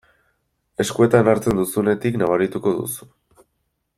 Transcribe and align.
Eskuetan 0.83 1.29
hartzen 1.33 1.59
duzunetik 1.61 2.19
nabarituko 2.23 2.75
duzu. 2.81 3.11